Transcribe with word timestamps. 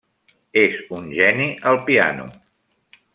És 0.61 0.79
un 0.99 1.05
geni 1.19 1.47
al 1.73 1.79
piano. 1.91 2.29